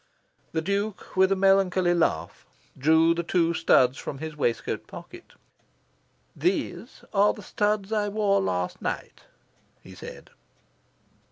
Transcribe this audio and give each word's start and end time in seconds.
The 0.51 0.63
Duke, 0.63 1.15
with 1.15 1.31
a 1.31 1.35
melancholy 1.35 1.93
laugh, 1.93 2.43
drew 2.75 3.13
the 3.13 3.21
two 3.21 3.53
studs 3.53 3.99
from 3.99 4.17
his 4.17 4.35
waistcoat 4.35 4.87
pocket. 4.87 5.33
"These 6.35 7.03
are 7.13 7.33
the 7.35 7.43
studs 7.43 7.93
I 7.93 8.09
wore 8.09 8.41
last 8.41 8.81
night," 8.81 9.25
he 9.83 9.93
said. 9.93 10.31